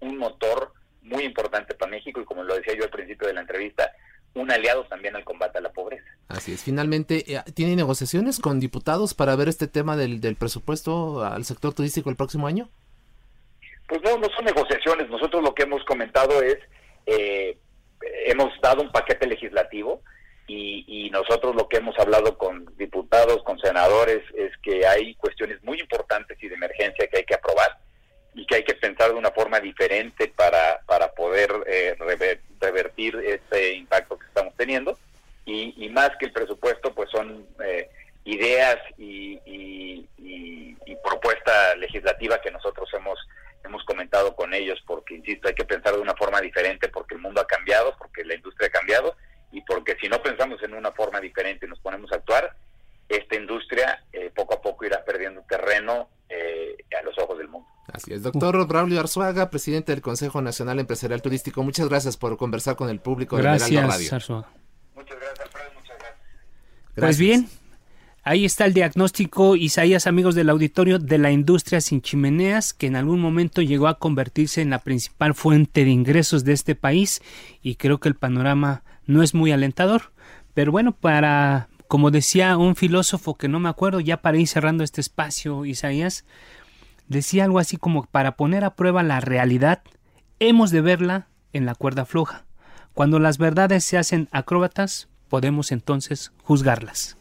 un 0.00 0.18
motor 0.18 0.72
muy 1.02 1.24
importante 1.24 1.74
para 1.74 1.90
México 1.90 2.20
y 2.20 2.24
como 2.24 2.42
lo 2.42 2.54
decía 2.54 2.74
yo 2.74 2.84
al 2.84 2.90
principio 2.90 3.28
de 3.28 3.34
la 3.34 3.40
entrevista, 3.40 3.90
un 4.34 4.50
aliado 4.50 4.84
también 4.84 5.16
al 5.16 5.24
combate 5.24 5.58
a 5.58 5.60
la 5.60 5.72
pobreza. 5.72 6.04
Así 6.28 6.52
es. 6.52 6.62
Finalmente, 6.62 7.24
eh, 7.32 7.42
¿tiene 7.54 7.76
negociaciones 7.76 8.38
con 8.38 8.60
diputados 8.60 9.14
para 9.14 9.34
ver 9.36 9.48
este 9.48 9.66
tema 9.66 9.96
del, 9.96 10.20
del 10.20 10.36
presupuesto 10.36 11.24
al 11.24 11.44
sector 11.44 11.74
turístico 11.74 12.10
el 12.10 12.16
próximo 12.16 12.46
año? 12.46 12.68
Pues 13.88 14.02
no, 14.02 14.18
no 14.18 14.28
son 14.36 14.44
negociaciones. 14.44 15.08
Nosotros 15.08 15.42
lo 15.42 15.54
que 15.54 15.62
hemos 15.62 15.82
comentado 15.84 16.42
es, 16.42 16.58
eh, 17.06 17.58
hemos 18.26 18.48
dado 18.60 18.82
un 18.82 18.92
paquete 18.92 19.26
legislativo 19.26 20.02
y, 20.46 20.84
y 20.86 21.10
nosotros 21.10 21.54
lo 21.56 21.68
que 21.68 21.78
hemos 21.78 21.98
hablado 21.98 22.36
con 22.36 22.66
diputados, 22.76 23.42
con 23.44 23.58
senadores, 23.58 24.22
es 24.34 24.52
que 24.62 24.86
hay 24.86 25.14
cuestiones 25.14 25.62
muy 25.62 25.80
importantes 25.80 26.36
y 26.42 26.48
de 26.48 26.54
emergencia 26.54 27.08
que 27.08 27.18
hay 27.18 27.24
que 27.24 27.34
aprobar 27.34 27.78
y 28.34 28.46
que 28.46 28.56
hay 28.56 28.64
que 28.64 28.74
pensar 28.74 29.10
de 29.10 29.18
una 29.18 29.30
forma 29.30 29.60
diferente 29.60 30.28
para, 30.28 30.80
para 30.86 31.12
poder 31.12 31.50
eh, 31.66 31.96
revertir 32.60 33.16
este 33.16 33.74
impacto 33.74 34.18
que 34.18 34.26
estamos 34.26 34.54
teniendo. 34.56 34.98
Y, 35.44 35.88
más 35.88 36.10
que 36.18 36.26
el 36.26 36.32
presupuesto, 36.32 36.94
pues 36.94 37.10
son 37.10 37.46
eh, 37.64 37.88
ideas 38.24 38.76
y, 38.98 39.40
y, 39.46 40.06
propuesta 41.02 41.74
legislativa 41.76 42.40
que 42.42 42.50
nosotros 42.50 42.88
hemos 42.92 43.18
hemos 43.64 43.82
comentado 43.84 44.36
con 44.36 44.52
ellos, 44.52 44.78
porque, 44.86 45.14
insisto, 45.14 45.48
hay 45.48 45.54
que 45.54 45.64
pensar 45.64 45.94
de 45.94 46.00
una 46.00 46.14
forma 46.14 46.40
diferente, 46.40 46.88
porque 46.88 47.14
el 47.14 47.22
mundo 47.22 47.40
ha 47.40 47.46
cambiado, 47.46 47.94
porque 47.96 48.24
la 48.24 48.34
industria 48.34 48.68
ha 48.68 48.70
cambiado, 48.70 49.16
y 49.52 49.62
porque 49.62 49.96
si 50.00 50.08
no 50.08 50.22
pensamos 50.22 50.62
en 50.62 50.74
una 50.74 50.92
forma 50.92 51.18
diferente 51.20 51.64
y 51.64 51.68
nos 51.68 51.78
ponemos 51.80 52.12
a 52.12 52.16
actuar, 52.16 52.54
esta 53.08 53.36
industria 53.36 54.04
eh, 54.12 54.30
poco 54.34 54.54
a 54.54 54.60
poco 54.60 54.84
irá 54.84 55.02
perdiendo 55.02 55.42
terreno 55.48 56.10
a 56.30 57.02
los 57.02 57.16
ojos 57.18 57.38
del 57.38 57.48
mundo. 57.48 57.68
Así 57.92 58.12
es, 58.12 58.17
doctor 58.32 58.66
Braulio 58.66 59.00
Arzuaga, 59.00 59.50
presidente 59.50 59.92
del 59.92 60.02
Consejo 60.02 60.40
Nacional 60.42 60.78
Empresarial 60.78 61.22
Turístico. 61.22 61.62
Muchas 61.62 61.88
gracias 61.88 62.16
por 62.16 62.36
conversar 62.36 62.76
con 62.76 62.88
el 62.88 63.00
público 63.00 63.36
de 63.36 63.42
Heraldo 63.42 63.64
Radio. 63.64 64.14
Arzuaga. 64.14 64.48
Muchas 64.94 65.16
gracias, 65.18 65.40
Alfredo, 65.40 65.70
muchas 65.74 65.96
gracias. 65.98 66.18
Pues 66.94 67.18
bien, 67.18 67.48
ahí 68.24 68.44
está 68.44 68.66
el 68.66 68.74
diagnóstico, 68.74 69.56
Isaías, 69.56 70.06
amigos 70.06 70.34
del 70.34 70.50
auditorio, 70.50 70.98
de 70.98 71.18
la 71.18 71.30
industria 71.30 71.80
sin 71.80 72.02
chimeneas, 72.02 72.74
que 72.74 72.86
en 72.86 72.96
algún 72.96 73.20
momento 73.20 73.62
llegó 73.62 73.88
a 73.88 73.98
convertirse 73.98 74.60
en 74.60 74.70
la 74.70 74.80
principal 74.80 75.34
fuente 75.34 75.84
de 75.84 75.90
ingresos 75.90 76.44
de 76.44 76.52
este 76.52 76.74
país 76.74 77.22
y 77.62 77.76
creo 77.76 78.00
que 78.00 78.08
el 78.08 78.16
panorama 78.16 78.82
no 79.06 79.22
es 79.22 79.34
muy 79.34 79.52
alentador. 79.52 80.12
Pero 80.54 80.72
bueno, 80.72 80.92
para, 80.92 81.68
como 81.86 82.10
decía 82.10 82.56
un 82.56 82.76
filósofo 82.76 83.36
que 83.36 83.48
no 83.48 83.60
me 83.60 83.68
acuerdo, 83.68 84.00
ya 84.00 84.18
para 84.18 84.38
ir 84.38 84.48
cerrando 84.48 84.84
este 84.84 85.00
espacio, 85.00 85.64
Isaías, 85.64 86.24
decía 87.08 87.44
algo 87.44 87.58
así 87.58 87.76
como 87.76 88.04
para 88.04 88.36
poner 88.36 88.64
a 88.64 88.74
prueba 88.74 89.02
la 89.02 89.20
realidad, 89.20 89.82
hemos 90.38 90.70
de 90.70 90.80
verla 90.80 91.26
en 91.52 91.66
la 91.66 91.74
cuerda 91.74 92.04
floja. 92.04 92.44
Cuando 92.94 93.18
las 93.18 93.38
verdades 93.38 93.84
se 93.84 93.98
hacen 93.98 94.28
acróbatas, 94.32 95.08
podemos 95.28 95.72
entonces 95.72 96.32
juzgarlas. 96.42 97.17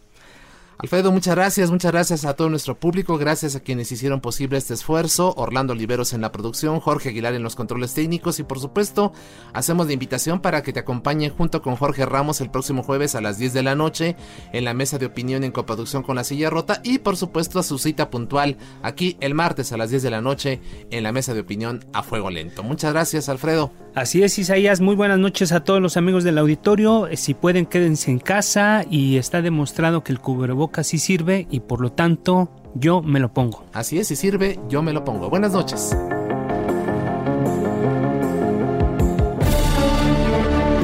Alfredo, 0.79 1.11
muchas 1.11 1.33
gracias, 1.33 1.71
muchas 1.71 1.91
gracias 1.91 2.23
a 2.23 2.35
todo 2.35 2.51
nuestro 2.51 2.79
público, 2.79 3.17
gracias 3.17 3.55
a 3.55 3.61
quienes 3.61 3.91
hicieron 3.91 4.21
posible 4.21 4.59
este 4.59 4.75
esfuerzo, 4.75 5.33
Orlando 5.35 5.73
Oliveros 5.73 6.13
en 6.13 6.21
la 6.21 6.31
producción, 6.31 6.79
Jorge 6.79 7.09
Aguilar 7.09 7.33
en 7.33 7.41
los 7.41 7.55
controles 7.55 7.95
técnicos 7.95 8.37
y 8.37 8.43
por 8.43 8.59
supuesto 8.59 9.11
hacemos 9.53 9.87
la 9.87 9.93
invitación 9.93 10.39
para 10.39 10.61
que 10.61 10.73
te 10.73 10.79
acompañen 10.79 11.33
junto 11.35 11.63
con 11.63 11.77
Jorge 11.77 12.05
Ramos 12.05 12.41
el 12.41 12.51
próximo 12.51 12.83
jueves 12.83 13.15
a 13.15 13.21
las 13.21 13.39
10 13.39 13.53
de 13.53 13.63
la 13.63 13.73
noche 13.73 14.15
en 14.53 14.65
la 14.65 14.75
mesa 14.75 14.99
de 14.99 15.07
opinión 15.07 15.43
en 15.43 15.51
coproducción 15.51 16.03
con 16.03 16.15
la 16.15 16.23
silla 16.23 16.51
rota 16.51 16.79
y 16.83 16.99
por 16.99 17.17
supuesto 17.17 17.57
a 17.57 17.63
su 17.63 17.79
cita 17.79 18.11
puntual 18.11 18.57
aquí 18.83 19.17
el 19.19 19.33
martes 19.33 19.71
a 19.71 19.77
las 19.77 19.89
10 19.89 20.03
de 20.03 20.11
la 20.11 20.21
noche 20.21 20.61
en 20.91 21.01
la 21.01 21.11
mesa 21.11 21.33
de 21.33 21.39
opinión 21.39 21.87
a 21.91 22.03
fuego 22.03 22.29
lento. 22.29 22.61
Muchas 22.61 22.93
gracias 22.93 23.29
Alfredo. 23.29 23.71
Así 23.97 24.21
es 24.21 24.37
Isaías, 24.37 24.79
muy 24.79 24.95
buenas 24.95 25.17
noches 25.17 25.51
a 25.51 25.63
todos 25.63 25.81
los 25.81 25.97
amigos 25.97 26.23
del 26.23 26.37
auditorio, 26.37 27.09
si 27.15 27.33
pueden 27.33 27.65
quédense 27.65 28.11
en 28.11 28.19
casa 28.19 28.85
y 28.87 29.17
está 29.17 29.41
demostrado 29.41 30.03
que 30.03 30.11
el 30.11 30.19
cubrebocas 30.19 30.85
sí 30.85 30.99
sirve 30.99 31.47
y 31.49 31.61
por 31.61 31.81
lo 31.81 31.91
tanto 31.91 32.47
yo 32.75 33.01
me 33.01 33.19
lo 33.19 33.33
pongo. 33.33 33.65
Así 33.73 33.97
es, 33.97 34.07
si 34.07 34.15
sirve, 34.15 34.59
yo 34.69 34.83
me 34.83 34.93
lo 34.93 35.03
pongo. 35.03 35.31
Buenas 35.31 35.51
noches. 35.51 35.97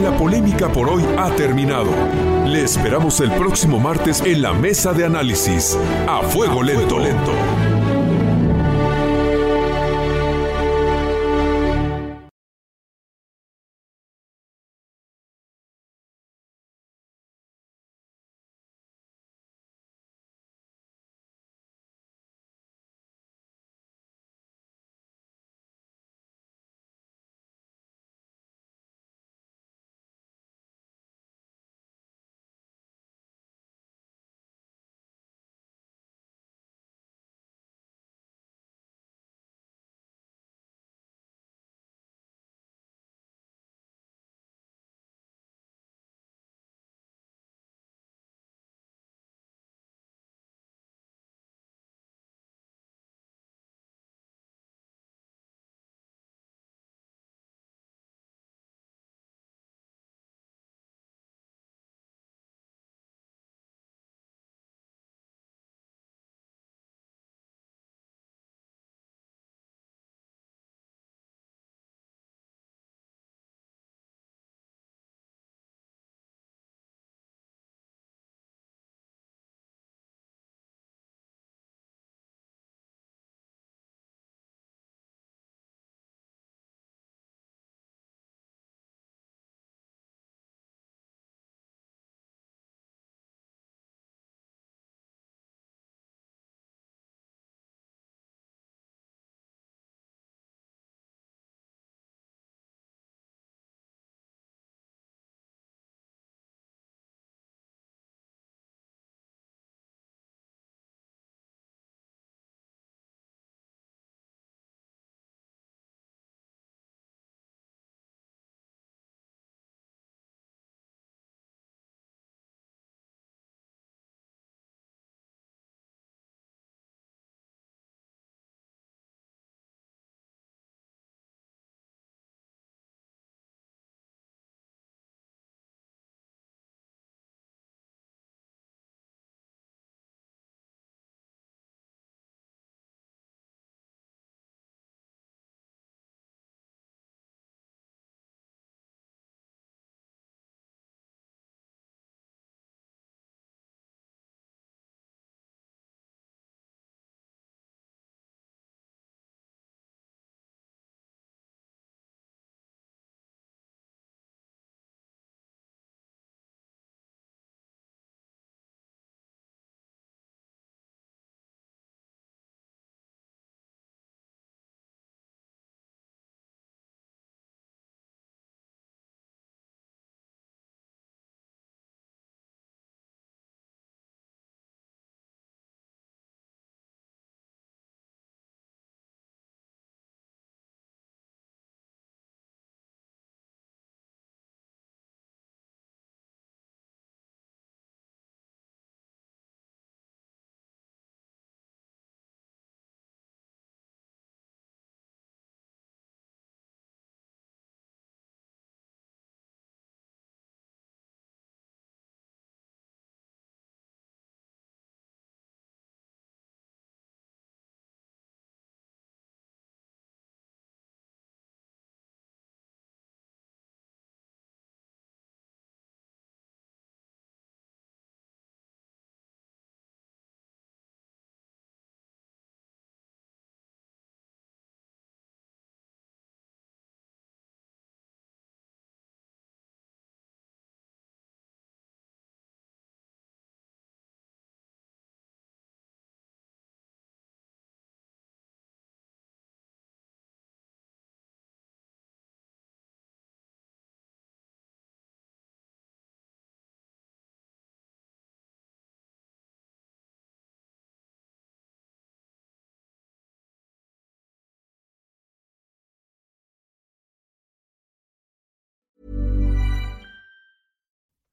La 0.02 0.18
polémica 0.18 0.70
por 0.70 0.90
hoy 0.90 1.04
ha 1.16 1.30
terminado. 1.36 1.92
Le 2.48 2.64
esperamos 2.64 3.20
el 3.20 3.30
próximo 3.34 3.78
martes 3.80 4.24
en 4.26 4.42
la 4.42 4.54
mesa 4.54 4.92
de 4.92 5.06
análisis. 5.06 5.78
A 6.08 6.24
fuego 6.24 6.64
lento. 6.64 6.98
lento. 6.98 7.32